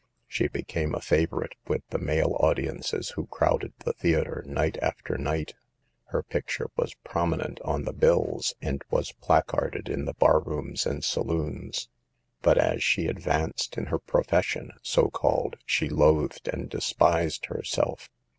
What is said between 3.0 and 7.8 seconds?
who crowded the theater night after night. Her picture was prominent